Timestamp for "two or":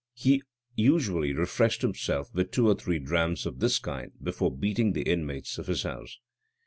2.49-2.73